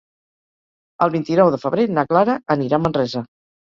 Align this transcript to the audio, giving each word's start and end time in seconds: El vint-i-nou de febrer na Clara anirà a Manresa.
El 1.07 1.13
vint-i-nou 1.17 1.53
de 1.59 1.61
febrer 1.67 1.87
na 1.95 2.09
Clara 2.11 2.41
anirà 2.61 2.83
a 2.83 2.85
Manresa. 2.89 3.29